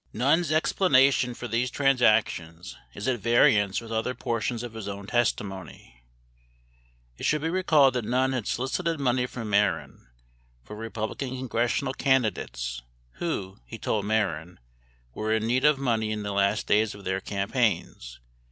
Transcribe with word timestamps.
Nunn's 0.13 0.51
explanation 0.51 1.35
for 1.35 1.47
these 1.47 1.69
transactions 1.69 2.75
is 2.95 3.07
at 3.07 3.19
variance 3.19 3.79
with 3.79 3.91
other 3.91 4.15
portions 4.15 4.63
of 4.63 4.73
his 4.73 4.87
own 4.87 5.05
testimony. 5.05 6.03
It 7.19 7.25
should 7.27 7.43
be 7.43 7.51
recalled 7.51 7.93
that 7.93 8.05
Nunn 8.05 8.33
had 8.33 8.47
solicited 8.47 8.99
money 8.99 9.27
from 9.27 9.51
Mehren 9.51 10.07
for 10.63 10.75
Republican 10.75 11.37
congressional 11.37 11.93
candi 11.93 12.33
dates 12.33 12.81
who, 13.17 13.59
he 13.67 13.77
told 13.77 14.05
Mehren, 14.05 14.57
were 15.13 15.31
in 15.35 15.45
need 15.45 15.65
of 15.65 15.77
money 15.77 16.09
in 16.11 16.23
the 16.23 16.31
last 16.31 16.65
days 16.65 16.95
of 16.95 17.03
their 17.03 17.21
campaigns. 17.21 18.19